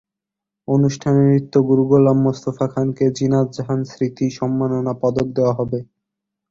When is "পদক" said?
5.01-5.27